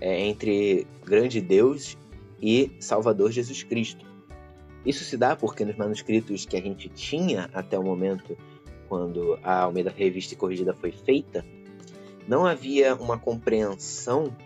[0.00, 1.96] é, entre grande Deus
[2.40, 4.04] e Salvador Jesus Cristo.
[4.84, 8.36] Isso se dá porque nos manuscritos que a gente tinha até o momento
[8.88, 11.44] quando a Almeida Revista e Corrigida foi feita,
[12.28, 14.36] não havia uma compreensão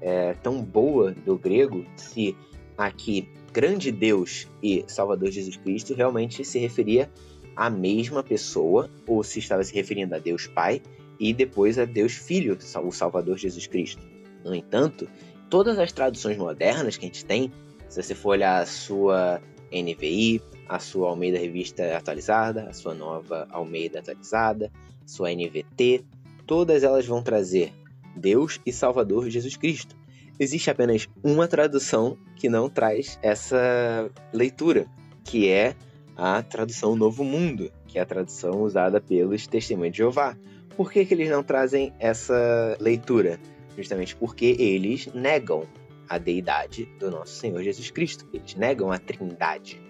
[0.00, 2.34] é, tão boa do grego se
[2.76, 7.10] aqui grande Deus e Salvador Jesus Cristo realmente se referia
[7.54, 10.80] à mesma pessoa ou se estava se referindo a Deus Pai
[11.18, 14.02] e depois a Deus Filho, o Salvador Jesus Cristo.
[14.42, 15.06] No entanto,
[15.50, 17.52] todas as traduções modernas que a gente tem,
[17.88, 23.48] se você for olhar a sua NVI, a sua Almeida Revista Atualizada, a sua nova
[23.50, 24.70] Almeida Atualizada,
[25.04, 26.04] sua NVT,
[26.46, 27.72] todas elas vão trazer
[28.14, 29.96] Deus e Salvador Jesus Cristo.
[30.38, 34.86] Existe apenas uma tradução que não traz essa leitura,
[35.24, 35.74] que é
[36.16, 40.36] a tradução Novo Mundo, que é a tradução usada pelos Testemunhos de Jeová.
[40.76, 43.38] Por que, que eles não trazem essa leitura?
[43.80, 45.66] Justamente porque eles negam
[46.08, 48.28] a deidade do nosso Senhor Jesus Cristo.
[48.32, 49.80] Eles negam a trindade.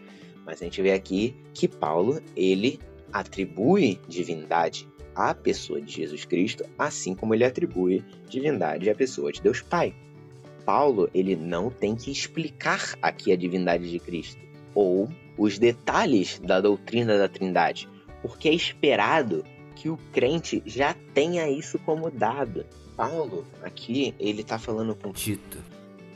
[0.44, 2.79] Mas a gente vê aqui que Paulo, ele
[3.12, 9.40] atribui divindade à pessoa de Jesus Cristo, assim como ele atribui divindade à pessoa de
[9.40, 9.94] Deus Pai.
[10.64, 14.40] Paulo, ele não tem que explicar aqui a divindade de Cristo
[14.74, 17.88] ou os detalhes da doutrina da Trindade,
[18.22, 22.66] porque é esperado que o crente já tenha isso como dado.
[23.00, 25.56] Paulo, aqui, ele tá falando com Tito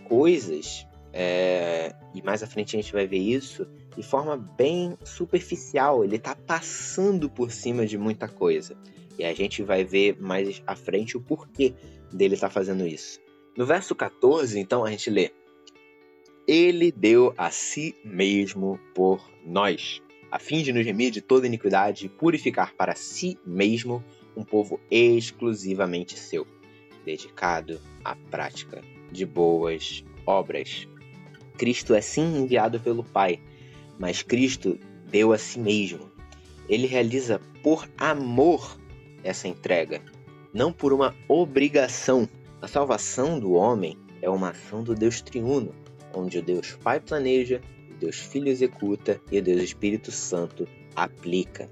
[0.07, 3.67] coisas, é, e mais à frente a gente vai ver isso,
[3.97, 6.05] de forma bem superficial.
[6.05, 8.77] Ele tá passando por cima de muita coisa.
[9.19, 11.73] E a gente vai ver mais à frente o porquê
[12.13, 13.19] dele tá fazendo isso.
[13.57, 15.31] No verso 14, então, a gente lê:
[16.47, 22.05] Ele deu a si mesmo por nós, a fim de nos remir de toda iniquidade
[22.05, 24.05] e purificar para si mesmo
[24.37, 26.45] um povo exclusivamente seu
[27.05, 30.89] dedicado à prática de boas obras.
[31.57, 33.41] Cristo é sim enviado pelo Pai,
[33.99, 34.79] mas Cristo
[35.11, 36.11] deu a si mesmo.
[36.69, 38.79] Ele realiza por amor
[39.23, 40.03] essa entrega,
[40.53, 42.29] não por uma obrigação.
[42.61, 45.75] A salvação do homem é uma ação do Deus triuno,
[46.15, 51.71] onde o Deus Pai planeja, o Deus Filho executa e o Deus Espírito Santo aplica.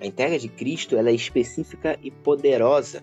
[0.00, 3.02] A entrega de Cristo é específica e poderosa.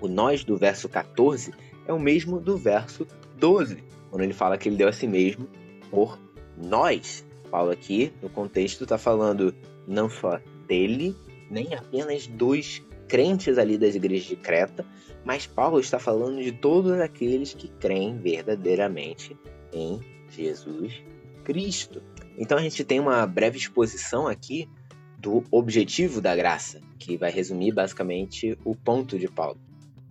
[0.00, 1.52] O nós do verso 14
[1.86, 3.06] é o mesmo do verso
[3.38, 5.48] 12, quando ele fala que ele deu a si mesmo
[5.90, 6.18] por
[6.56, 7.24] nós.
[7.50, 9.54] Paulo aqui, no contexto, está falando
[9.86, 11.16] não só dele,
[11.50, 14.84] nem apenas dos crentes ali das igrejas de Creta,
[15.24, 19.36] mas Paulo está falando de todos aqueles que creem verdadeiramente
[19.72, 21.02] em Jesus
[21.44, 22.02] Cristo.
[22.36, 24.68] Então a gente tem uma breve exposição aqui
[25.18, 29.58] do objetivo da graça, que vai resumir basicamente o ponto de Paulo.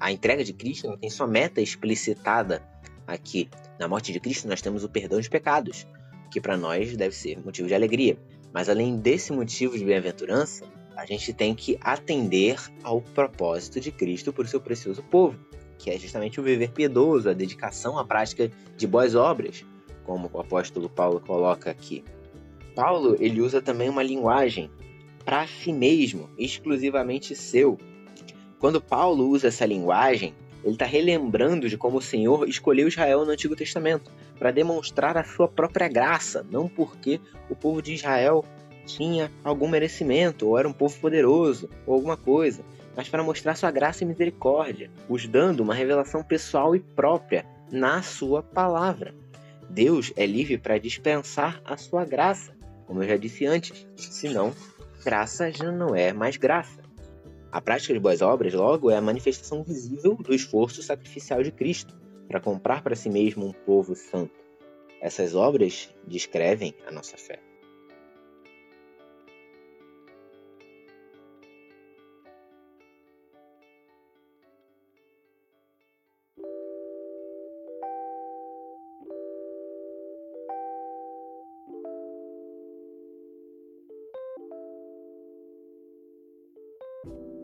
[0.03, 2.61] A entrega de Cristo tem sua meta explicitada
[3.07, 3.49] aqui.
[3.79, 5.87] Na morte de Cristo nós temos o perdão de pecados,
[6.29, 8.17] que para nós deve ser motivo de alegria.
[8.53, 10.65] Mas além desse motivo de bem-aventurança,
[10.97, 15.39] a gente tem que atender ao propósito de Cristo por seu precioso povo,
[15.77, 19.65] que é justamente o viver piedoso, a dedicação à prática de boas obras,
[20.03, 22.03] como o apóstolo Paulo coloca aqui.
[22.75, 24.69] Paulo ele usa também uma linguagem
[25.23, 27.77] para si mesmo, exclusivamente seu.
[28.63, 33.31] Quando Paulo usa essa linguagem, ele está relembrando de como o Senhor escolheu Israel no
[33.31, 38.45] Antigo Testamento para demonstrar a sua própria graça, não porque o povo de Israel
[38.85, 42.63] tinha algum merecimento, ou era um povo poderoso, ou alguma coisa,
[42.95, 48.01] mas para mostrar sua graça e misericórdia, os dando uma revelação pessoal e própria na
[48.01, 49.13] sua palavra.
[49.69, 52.53] Deus é livre para dispensar a sua graça,
[52.87, 54.53] como eu já disse antes, senão
[55.03, 56.82] graça já não é mais graça.
[57.53, 61.95] A prática de boas obras, logo, é a manifestação visível do esforço sacrificial de Cristo
[62.27, 64.33] para comprar para si mesmo um povo santo.
[64.99, 67.39] Essas obras descrevem a nossa fé.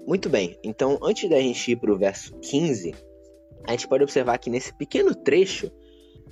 [0.10, 2.96] Muito bem, então antes da gente ir para o verso 15,
[3.64, 5.72] a gente pode observar que nesse pequeno trecho,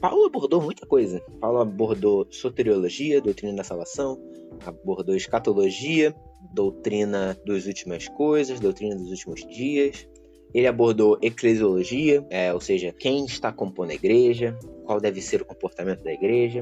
[0.01, 1.21] Paulo abordou muita coisa.
[1.39, 4.19] Paulo abordou soteriologia, doutrina da salvação,
[4.65, 6.15] abordou escatologia,
[6.55, 10.09] doutrina das últimas coisas, doutrina dos últimos dias.
[10.55, 15.45] Ele abordou eclesiologia, é, ou seja, quem está compondo a igreja, qual deve ser o
[15.45, 16.61] comportamento da igreja.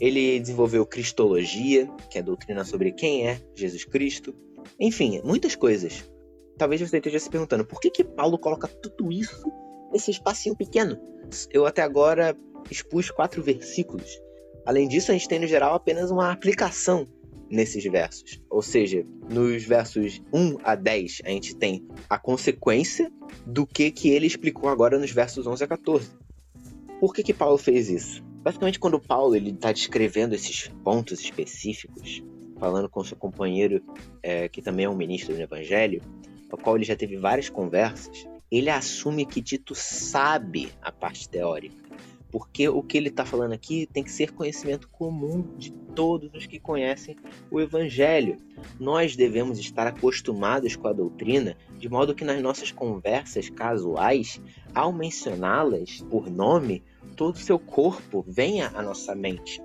[0.00, 4.34] Ele desenvolveu cristologia, que é a doutrina sobre quem é Jesus Cristo.
[4.80, 6.02] Enfim, muitas coisas
[6.58, 9.50] talvez você esteja se perguntando por que, que Paulo coloca tudo isso
[9.92, 10.98] nesse espacinho pequeno.
[11.50, 12.36] Eu até agora
[12.70, 14.20] expus quatro versículos.
[14.66, 17.06] Além disso, a gente tem no geral apenas uma aplicação
[17.50, 18.42] nesses versos.
[18.50, 23.10] Ou seja, nos versos 1 a 10, a gente tem a consequência
[23.46, 26.10] do que, que ele explicou agora nos versos 11 a 14.
[27.00, 28.22] Por que, que Paulo fez isso?
[28.42, 32.22] Basicamente, quando Paulo está descrevendo esses pontos específicos,
[32.58, 33.82] falando com seu companheiro,
[34.22, 36.02] é, que também é um ministro do Evangelho,
[36.50, 41.88] ao qual ele já teve várias conversas, ele assume que Tito sabe a parte teórica.
[42.30, 46.46] Porque o que ele está falando aqui tem que ser conhecimento comum de todos os
[46.46, 47.16] que conhecem
[47.50, 48.36] o Evangelho.
[48.78, 54.40] Nós devemos estar acostumados com a doutrina, de modo que nas nossas conversas casuais,
[54.74, 56.82] ao mencioná-las por nome,
[57.16, 59.62] todo o seu corpo venha à nossa mente.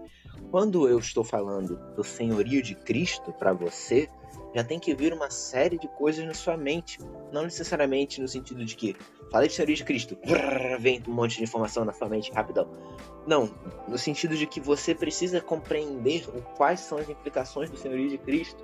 [0.50, 4.08] Quando eu estou falando do senhorio de Cristo para você,
[4.54, 7.00] já tem que vir uma série de coisas na sua mente.
[7.32, 8.96] Não necessariamente no sentido de que
[9.32, 10.18] falei de teoria de Cristo,
[10.80, 12.70] vem um monte de informação na sua mente rapidão.
[13.26, 13.54] Não,
[13.88, 18.64] no sentido de que você precisa compreender quais são as implicações do senhorio de Cristo,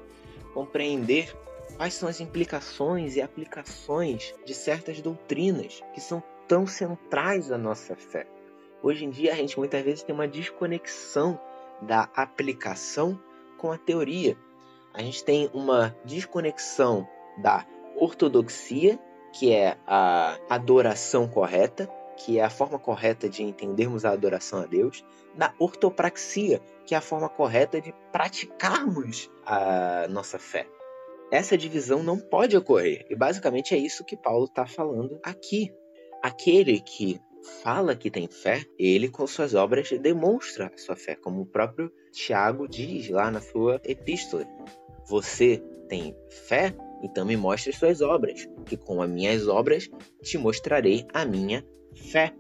[0.54, 1.36] compreender
[1.76, 7.96] quais são as implicações e aplicações de certas doutrinas que são tão centrais à nossa
[7.96, 8.28] fé.
[8.84, 11.40] Hoje em dia a gente muitas vezes tem uma desconexão
[11.82, 13.20] da aplicação
[13.58, 14.38] com a teoria
[14.94, 17.08] a gente tem uma desconexão
[17.42, 17.66] da
[17.96, 19.00] ortodoxia,
[19.34, 24.66] que é a adoração correta, que é a forma correta de entendermos a adoração a
[24.66, 30.68] Deus, da ortopraxia, que é a forma correta de praticarmos a nossa fé.
[31.32, 35.72] Essa divisão não pode ocorrer, e basicamente é isso que Paulo está falando aqui.
[36.22, 37.22] Aquele que
[37.64, 41.92] fala que tem fé, ele com suas obras demonstra a sua fé, como o próprio
[42.12, 44.46] Tiago diz lá na sua epístola.
[45.10, 46.16] Você tem
[46.48, 46.76] fé?
[47.02, 49.90] Então me mostre suas obras, que com as minhas obras
[50.22, 51.66] te mostrarei a minha
[52.12, 52.32] fé.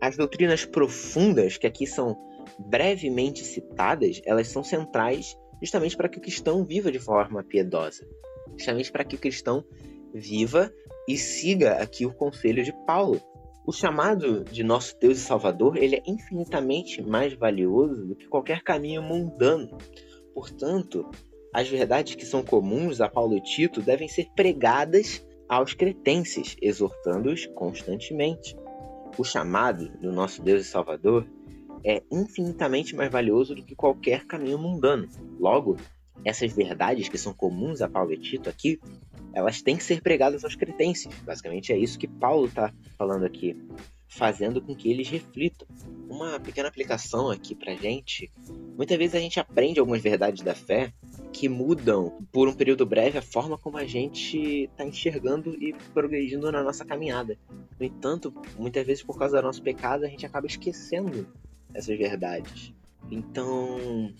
[0.00, 2.16] As doutrinas profundas que aqui são
[2.58, 8.06] brevemente citadas, elas são centrais justamente para que o cristão viva de forma piedosa,
[8.56, 9.64] justamente para que o cristão
[10.14, 10.72] viva
[11.08, 13.20] e siga aqui o conselho de Paulo.
[13.66, 18.62] O chamado de nosso Deus e Salvador ele é infinitamente mais valioso do que qualquer
[18.62, 19.78] caminho mundano.
[20.34, 21.08] Portanto,
[21.52, 27.46] as verdades que são comuns a Paulo e Tito devem ser pregadas aos cretenses, exortando-os
[27.46, 28.56] constantemente.
[29.18, 31.26] O chamado do nosso Deus e Salvador
[31.84, 35.06] é infinitamente mais valioso do que qualquer caminho mundano.
[35.38, 35.76] Logo,
[36.24, 38.80] essas verdades que são comuns a Paulo e Tito aqui,
[39.34, 41.12] elas têm que ser pregadas aos cretenses.
[41.22, 43.56] Basicamente é isso que Paulo está falando aqui,
[44.08, 45.66] fazendo com que eles reflitam.
[46.08, 48.30] Uma pequena aplicação aqui para gente.
[48.76, 50.92] Muitas vezes a gente aprende algumas verdades da fé
[51.32, 56.52] que mudam por um período breve a forma como a gente está enxergando e progredindo
[56.52, 57.38] na nossa caminhada.
[57.80, 61.26] No entanto, muitas vezes por causa do nosso pecado a gente acaba esquecendo
[61.74, 62.74] essas verdades.
[63.10, 64.12] Então,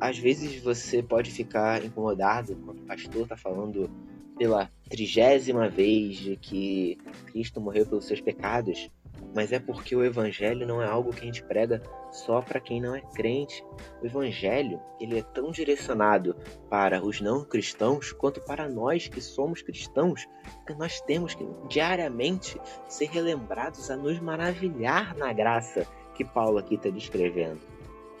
[0.00, 3.90] às vezes você pode ficar incomodado quando o pastor está falando
[4.36, 8.90] pela trigésima vez de que Cristo morreu pelos seus pecados,
[9.34, 11.82] mas é porque o evangelho não é algo que a gente prega
[12.16, 13.64] só para quem não é crente.
[14.02, 16.34] O evangelho, ele é tão direcionado
[16.68, 20.26] para os não cristãos quanto para nós que somos cristãos,
[20.66, 22.58] que nós temos que diariamente
[22.88, 27.60] ser relembrados a nos maravilhar na graça que Paulo aqui está descrevendo.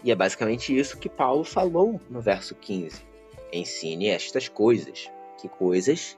[0.04, 3.02] E é basicamente isso que Paulo falou no verso 15.
[3.52, 5.10] Ensine estas coisas.
[5.40, 6.16] Que coisas?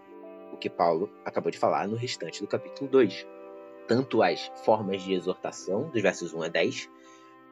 [0.53, 3.27] O que Paulo acabou de falar no restante do capítulo 2.
[3.87, 6.91] Tanto as formas de exortação, dos versos 1 a 10,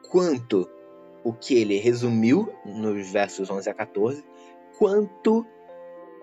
[0.09, 0.69] quanto
[1.23, 4.23] o que ele resumiu nos versos 11 a 14,
[4.77, 5.45] quanto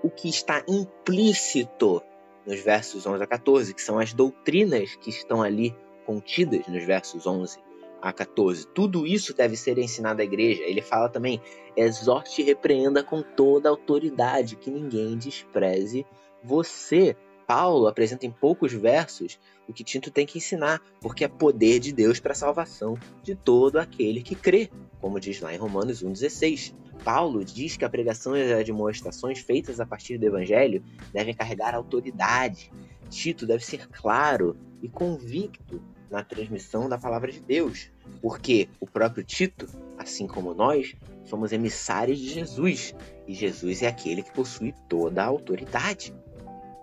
[0.03, 2.03] o que está implícito
[2.47, 5.75] nos versos 11 a 14, que são as doutrinas que estão ali
[6.07, 7.59] contidas nos versos 11
[8.01, 8.67] a 14.
[8.69, 10.63] Tudo isso deve ser ensinado à igreja.
[10.63, 11.41] Ele fala também:
[11.75, 16.07] exorte e repreenda com toda autoridade, que ninguém despreze
[16.43, 17.17] você.
[17.47, 19.39] Paulo apresenta em poucos versos
[19.69, 23.35] o que Tito tem que ensinar, porque é poder de Deus para a salvação de
[23.35, 24.71] todo aquele que crê,
[25.01, 26.75] como diz lá em Romanos 1,16.
[27.03, 30.83] Paulo diz que a pregação e as admoestações feitas a partir do Evangelho
[31.13, 32.71] devem carregar autoridade.
[33.11, 37.91] Tito deve ser claro e convicto na transmissão da palavra de Deus,
[38.23, 39.67] porque o próprio Tito,
[39.99, 42.95] assim como nós, somos emissários de Jesus,
[43.27, 46.15] e Jesus é aquele que possui toda a autoridade.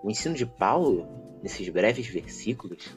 [0.02, 1.06] O ensino de Paulo,
[1.42, 2.96] nesses breves versículos,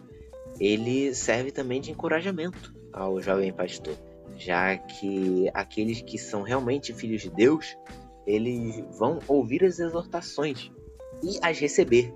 [0.60, 3.96] ele serve também de encorajamento ao jovem pastor,
[4.36, 7.78] já que aqueles que são realmente filhos de Deus,
[8.26, 10.72] eles vão ouvir as exortações
[11.22, 12.14] e as receber,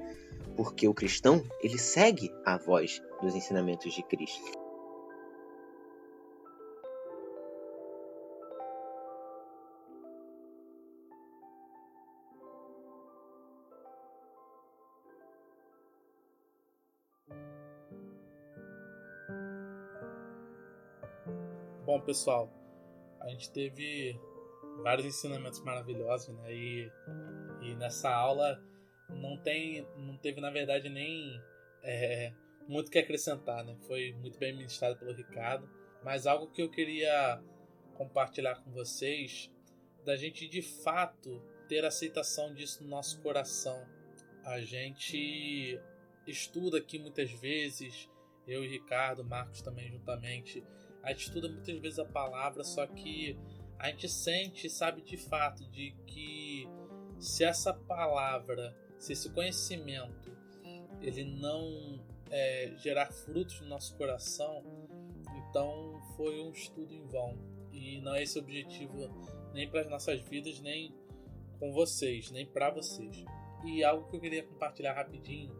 [0.55, 4.59] porque o cristão ele segue a voz dos ensinamentos de Cristo.
[21.89, 22.53] Bom, pessoal,
[23.19, 24.15] a gente teve
[24.83, 26.53] vários ensinamentos maravilhosos, né?
[26.53, 26.91] E,
[27.63, 28.63] e nessa aula
[29.09, 31.41] não tem, não teve na verdade nem
[31.81, 32.31] é,
[32.67, 33.75] muito que acrescentar, né?
[33.87, 35.67] Foi muito bem ministrado pelo Ricardo,
[36.03, 37.41] mas algo que eu queria
[37.95, 39.51] compartilhar com vocês
[40.05, 43.83] da gente de fato ter aceitação disso no nosso coração.
[44.45, 45.81] A gente
[46.27, 48.07] estuda aqui muitas vezes,
[48.47, 50.63] eu e Ricardo, Marcos também juntamente,
[51.04, 53.38] a gente estuda muitas vezes a palavra, só que
[53.78, 56.68] a gente sente sabe de fato de que
[57.18, 60.30] se essa palavra se esse conhecimento
[61.02, 64.64] ele não é, gerar frutos no nosso coração,
[65.38, 67.38] então foi um estudo em vão.
[67.72, 69.10] E não é esse o objetivo
[69.54, 70.93] nem para as nossas vidas, nem
[71.60, 73.24] com vocês, nem para vocês.
[73.66, 75.56] E algo que eu queria compartilhar rapidinho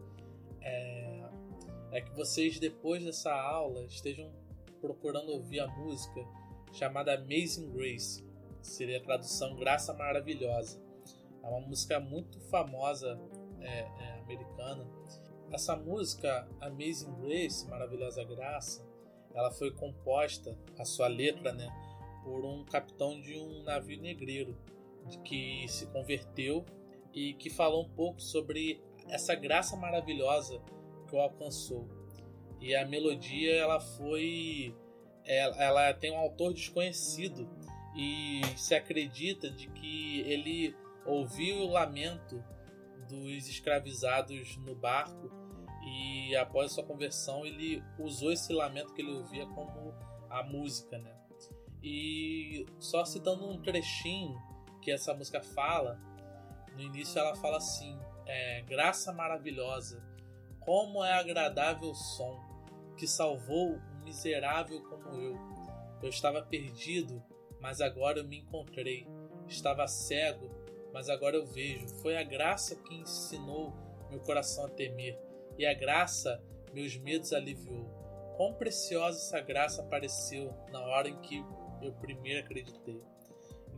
[0.60, 1.30] é,
[1.92, 4.30] é que vocês, depois dessa aula, estejam
[4.80, 6.24] procurando ouvir a música
[6.72, 8.24] chamada Amazing Grace,
[8.60, 10.80] que seria a tradução Graça Maravilhosa.
[11.42, 13.20] É uma música muito famosa
[13.60, 14.86] é, é, americana.
[15.50, 18.86] Essa música, Amazing Grace, Maravilhosa Graça,
[19.34, 21.68] ela foi composta, a sua letra, né,
[22.24, 24.56] por um capitão de um navio negreiro
[25.24, 26.64] que se converteu
[27.12, 30.60] e que falou um pouco sobre essa graça maravilhosa
[31.08, 31.88] que o alcançou.
[32.60, 34.74] E a melodia ela foi
[35.24, 37.48] ela, ela tem um autor desconhecido
[37.96, 42.42] e se acredita de que ele ouviu o lamento
[43.08, 45.30] dos escravizados no barco
[45.82, 49.94] e após sua conversão ele usou esse lamento que ele ouvia como
[50.28, 51.16] a música, né?
[51.82, 54.38] E só citando um trechinho
[54.82, 55.98] que essa música fala,
[56.74, 60.02] no início ela fala assim: é, graça maravilhosa,
[60.60, 62.49] como é agradável o som
[63.00, 65.38] que salvou um miserável como eu.
[66.02, 67.22] Eu estava perdido,
[67.58, 69.08] mas agora eu me encontrei.
[69.48, 70.50] Estava cego,
[70.92, 71.88] mas agora eu vejo.
[72.02, 73.72] Foi a graça que ensinou
[74.10, 75.18] meu coração a temer,
[75.56, 76.42] e a graça
[76.74, 77.88] meus medos aliviou.
[78.36, 81.42] Quão preciosa essa graça apareceu na hora em que
[81.80, 83.02] eu primeiro acreditei.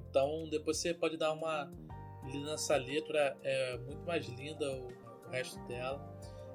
[0.09, 1.71] Então, depois você pode dar uma
[2.25, 4.91] lida nessa letra, é muito mais linda o,
[5.31, 5.99] resto dela,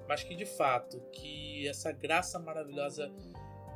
[0.07, 3.11] mas que de fato, que essa graça maravilhosa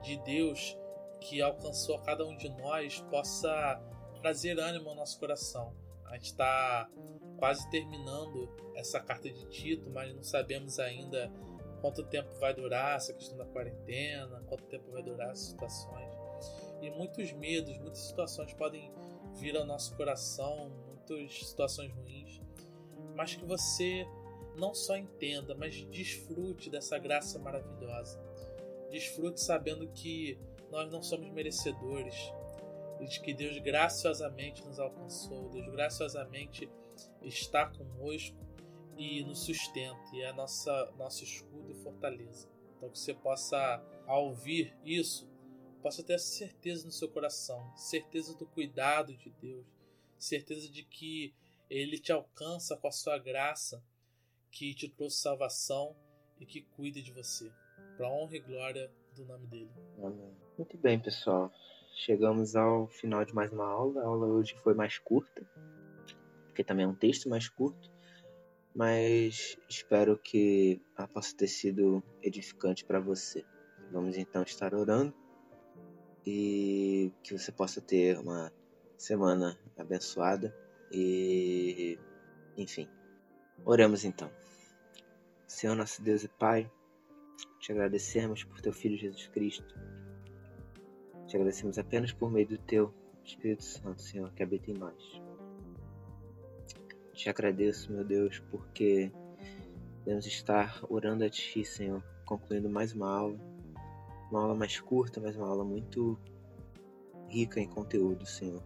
[0.02, 0.78] de Deus
[1.20, 3.80] que alcançou a cada um de nós possa
[4.22, 5.74] trazer ânimo ao nosso coração.
[6.06, 6.90] A gente está
[7.38, 11.32] quase terminando essa carta de Tito, mas não sabemos ainda
[11.80, 16.14] quanto tempo vai durar essa questão da quarentena, quanto tempo vai durar as situações.
[16.82, 18.92] E muitos medos, muitas situações podem
[19.36, 22.42] vir ao nosso coração, muitas situações ruins,
[23.16, 24.06] mas que você
[24.56, 28.20] não só entenda, mas desfrute dessa graça maravilhosa.
[28.90, 30.38] Desfrute sabendo que
[30.70, 32.16] nós não somos merecedores
[33.08, 36.70] de que Deus graciosamente nos alcançou, Deus graciosamente
[37.22, 38.38] está conosco
[38.98, 42.48] e nos sustenta, e é nossa nosso escudo e fortaleza.
[42.78, 45.30] Então que você possa, ao ouvir isso,
[45.82, 49.66] possa ter certeza no seu coração, certeza do cuidado de Deus,
[50.18, 51.34] certeza de que
[51.70, 53.84] Ele te alcança com a sua graça,
[54.52, 55.96] que te trouxe salvação
[56.40, 57.52] e que cuida de você,
[57.96, 59.72] para honra e glória do nome dele.
[60.04, 60.36] Amém.
[60.58, 61.52] Muito bem, pessoal.
[61.94, 64.02] Chegamos ao final de mais uma aula.
[64.02, 65.46] A aula hoje foi mais curta,
[66.46, 67.92] porque também é um texto mais curto,
[68.76, 73.46] mas espero que ela possa ter sido edificante para você.
[73.92, 75.14] Vamos então estar orando
[76.26, 78.52] e que você possa ter uma
[78.98, 80.56] semana abençoada
[80.92, 81.98] e
[82.58, 82.88] enfim.
[83.66, 84.32] Oremos então.
[85.52, 86.72] Senhor nosso Deus e Pai,
[87.60, 89.76] te agradecemos por teu filho Jesus Cristo.
[91.28, 92.92] Te agradecemos apenas por meio do teu
[93.24, 95.22] Espírito Santo, Senhor, que habita em nós.
[97.14, 99.12] Te agradeço, meu Deus, porque
[100.00, 103.40] podemos estar orando a Ti, Senhor, concluindo mais uma aula
[104.32, 106.18] uma aula mais curta, mas uma aula muito
[107.28, 108.64] rica em conteúdo, Senhor.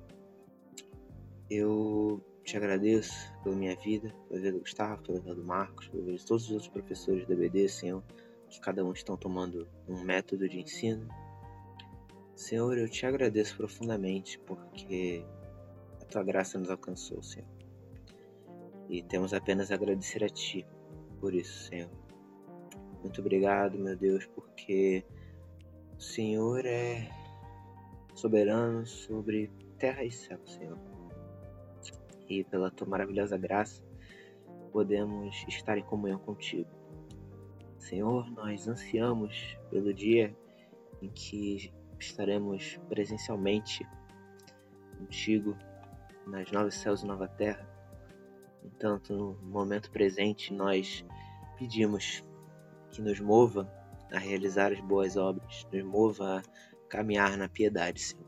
[1.50, 6.04] Eu te agradeço pela minha vida, pela vida do Gustavo, pela vida do Marcos, pela
[6.04, 8.04] vida de todos os outros professores da BD, Senhor,
[8.48, 11.08] que cada um estão tomando um método de ensino.
[12.36, 15.26] Senhor, eu te agradeço profundamente porque
[16.02, 17.50] a tua graça nos alcançou, Senhor.
[18.88, 20.66] E temos apenas a agradecer a ti
[21.20, 21.90] por isso, Senhor.
[23.02, 25.04] Muito obrigado, meu Deus, porque
[25.98, 27.10] o Senhor é
[28.14, 30.95] soberano sobre terra e céu, Senhor.
[32.28, 33.84] E pela tua maravilhosa graça,
[34.72, 36.70] podemos estar em comunhão contigo.
[37.78, 40.36] Senhor, nós ansiamos pelo dia
[41.02, 43.88] em que estaremos presencialmente
[44.98, 45.56] contigo
[46.26, 47.68] nas novos céus e nova terra.
[48.64, 51.06] Entanto, no momento presente, nós
[51.58, 52.26] pedimos
[52.92, 53.72] que nos mova
[54.12, 58.26] a realizar as boas obras, nos mova a caminhar na piedade, Senhor.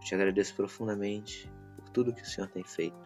[0.00, 1.50] Te agradeço profundamente
[1.92, 2.96] tudo que o Senhor tem feito.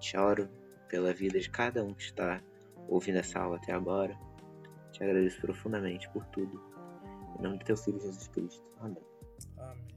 [0.00, 0.48] Te oro
[0.88, 2.42] pela vida de cada um que está
[2.88, 4.16] ouvindo essa aula até agora.
[4.92, 6.62] Te agradeço profundamente por tudo.
[7.38, 8.62] Em nome do teu Filho Jesus Cristo.
[8.80, 9.02] Amém.
[9.58, 9.93] Amém.